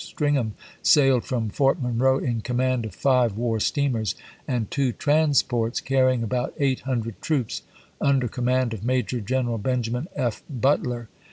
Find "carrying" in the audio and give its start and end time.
5.79-6.23